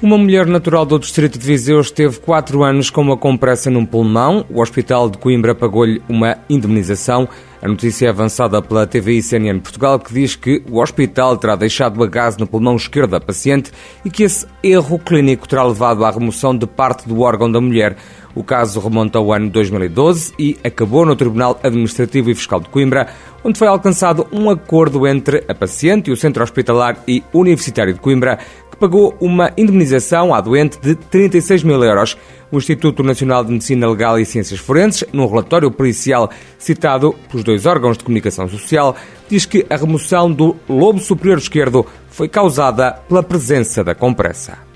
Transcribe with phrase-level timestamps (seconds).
[0.00, 4.46] Uma mulher natural do distrito de Viseu esteve quatro anos com uma compressa num pulmão.
[4.48, 7.28] O Hospital de Coimbra pagou-lhe uma indemnização.
[7.60, 12.00] A notícia é avançada pela TVI CNN Portugal, que diz que o hospital terá deixado
[12.04, 13.72] a gás no pulmão esquerdo da paciente
[14.04, 17.96] e que esse erro clínico terá levado à remoção de parte do órgão da mulher.
[18.36, 23.08] O caso remonta ao ano 2012 e acabou no Tribunal Administrativo e Fiscal de Coimbra,
[23.42, 27.98] onde foi alcançado um acordo entre a paciente e o Centro Hospitalar e Universitário de
[27.98, 28.38] Coimbra,
[28.78, 32.16] pagou uma indemnização à doente de 36 mil euros.
[32.50, 37.66] O Instituto Nacional de Medicina Legal e Ciências Forenses, num relatório policial citado pelos dois
[37.66, 38.96] órgãos de comunicação social,
[39.28, 44.67] diz que a remoção do lobo superior esquerdo foi causada pela presença da compressa.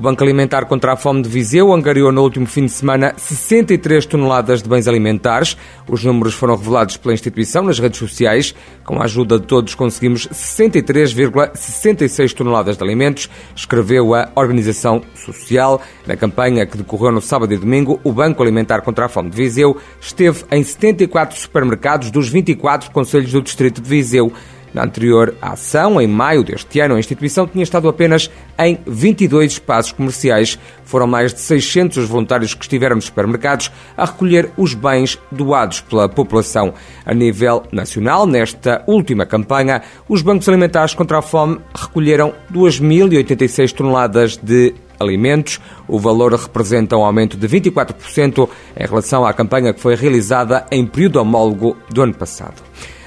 [0.00, 4.06] O Banco Alimentar contra a Fome de Viseu angariou no último fim de semana 63
[4.06, 5.58] toneladas de bens alimentares.
[5.86, 8.54] Os números foram revelados pela instituição nas redes sociais.
[8.82, 15.82] Com a ajuda de todos, conseguimos 63,66 toneladas de alimentos, escreveu a organização social.
[16.06, 19.36] Na campanha que decorreu no sábado e domingo, o Banco Alimentar contra a Fome de
[19.36, 24.32] Viseu esteve em 74 supermercados dos 24 conselhos do distrito de Viseu.
[24.72, 29.92] Na anterior ação, em maio deste ano, a instituição tinha estado apenas em 22 espaços
[29.92, 30.58] comerciais.
[30.84, 35.80] Foram mais de 600 os voluntários que estiveram nos supermercados a recolher os bens doados
[35.80, 36.72] pela população.
[37.04, 44.36] A nível nacional, nesta última campanha, os bancos alimentares contra a fome recolheram 2.086 toneladas
[44.36, 45.58] de alimentos.
[45.88, 50.86] O valor representa um aumento de 24% em relação à campanha que foi realizada em
[50.86, 52.62] período homólogo do ano passado.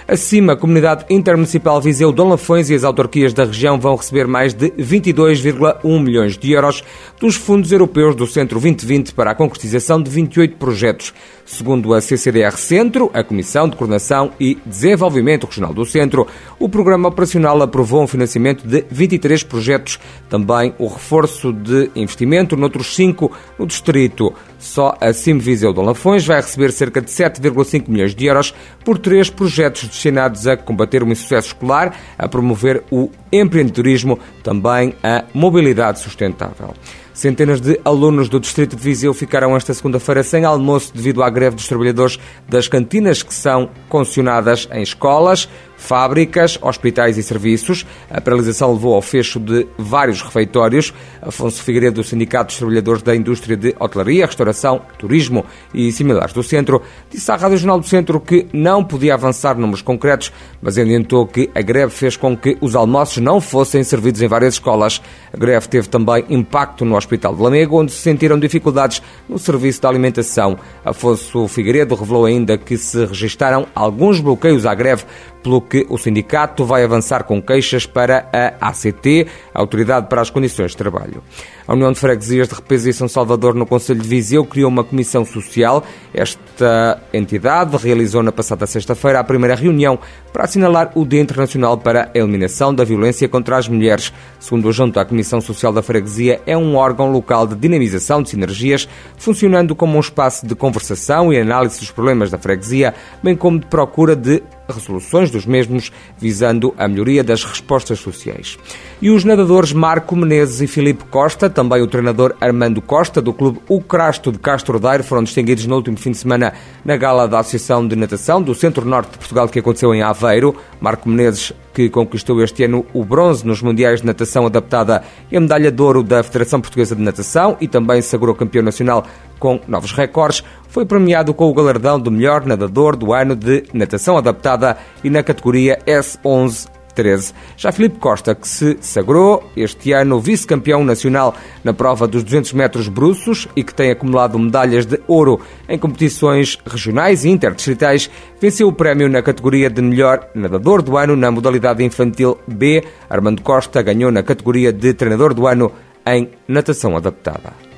[0.06, 4.54] Acima, a Comunidade Intermunicipal Viseu Dom Lafões e as autarquias da região vão receber mais
[4.54, 6.84] de 22,1 milhões de euros
[7.22, 11.14] dos fundos europeus do Centro 2020 para a concretização de 28 projetos.
[11.46, 16.28] Segundo a CCDR Centro, a Comissão de Coordenação e Desenvolvimento Regional do Centro,
[16.60, 20.00] o programa operacional aprovou um financiamento de 23 projetos,
[20.30, 24.34] também o reforço de investimento noutros 5 no distrito.
[24.64, 28.54] Só a Sim Viseu Dom Lafões vai receber cerca de 7,5 milhões de euros
[28.86, 35.26] por três projetos destinados a combater o insucesso escolar, a promover o empreendedorismo, também a
[35.34, 36.74] mobilidade sustentável.
[37.14, 41.58] Centenas de alunos do Distrito de Viseu ficaram esta segunda-feira sem almoço devido à greve
[41.58, 45.50] dos trabalhadores das cantinas que são concessionadas em escolas,
[45.84, 47.86] fábricas, hospitais e serviços.
[48.10, 50.94] A paralisação levou ao fecho de vários refeitórios.
[51.22, 56.42] Afonso Figueiredo, do Sindicato dos Trabalhadores da Indústria de Hotelaria, Restauração, Turismo e similares do
[56.42, 61.28] Centro, disse à Rádio Jornal do Centro que não podia avançar números concretos, mas adiantou
[61.28, 65.02] que a greve fez com que os almoços não fossem servidos em várias escolas.
[65.34, 69.82] A greve teve também impacto no Hospital de Lamego, onde se sentiram dificuldades no serviço
[69.82, 70.58] de alimentação.
[70.86, 75.04] Afonso Figueiredo revelou ainda que se registaram alguns bloqueios à greve
[75.44, 80.30] pelo que o sindicato vai avançar com queixas para a ACT, a Autoridade para as
[80.30, 81.24] Condições de Trabalho.
[81.68, 84.84] A União de Freguesias de Repesa e São Salvador, no Conselho de Viseu, criou uma
[84.84, 85.84] comissão social.
[86.14, 89.98] Esta entidade realizou na passada sexta-feira a primeira reunião
[90.34, 94.12] para assinalar o Dia Internacional para a Eliminação da Violência contra as Mulheres.
[94.40, 98.30] Segundo o junto, a Comissão Social da Freguesia é um órgão local de dinamização de
[98.30, 103.60] sinergias, funcionando como um espaço de conversação e análise dos problemas da freguesia, bem como
[103.60, 108.58] de procura de resoluções dos mesmos, visando a melhoria das respostas sociais.
[109.02, 113.60] E os nadadores Marco Menezes e Filipe Costa, também o treinador Armando Costa, do clube
[113.68, 116.54] O Crasto de Castro Daire, foram distinguidos no último fim de semana
[116.86, 120.56] na gala da Associação de Natação do Centro-Norte de Portugal, que aconteceu em Aveiro.
[120.80, 125.42] Marco Menezes, que conquistou este ano o bronze nos Mundiais de Natação Adaptada e a
[125.42, 129.06] medalha de ouro da Federação Portuguesa de Natação e também se sagrou campeão nacional
[129.40, 130.42] com novos recordes,
[130.74, 135.22] foi premiado com o galardão do melhor nadador do ano de natação adaptada e na
[135.22, 137.34] categoria S11 13.
[137.58, 142.88] Já Filipe Costa, que se sagrou este ano vice-campeão nacional na prova dos 200 metros
[142.88, 148.10] bruços e que tem acumulado medalhas de ouro em competições regionais e interdistritais,
[148.40, 152.84] venceu o prémio na categoria de melhor nadador do ano na modalidade infantil B.
[153.10, 155.72] Armando Costa ganhou na categoria de treinador do ano
[156.06, 157.73] em natação adaptada.